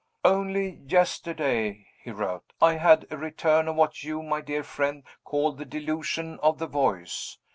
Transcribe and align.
"Only 0.25 0.79
yesterday," 0.87 1.85
he 2.03 2.09
wrote, 2.09 2.53
"I 2.59 2.73
had 2.77 3.05
a 3.11 3.17
return 3.17 3.67
of 3.67 3.75
what 3.75 4.03
you, 4.03 4.23
my 4.23 4.41
dear 4.41 4.63
friend, 4.63 5.03
call 5.23 5.51
'the 5.51 5.65
delusion 5.65 6.39
of 6.41 6.57
the 6.57 6.65
voice. 6.65 7.37